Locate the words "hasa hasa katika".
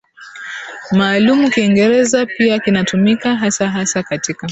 3.35-4.49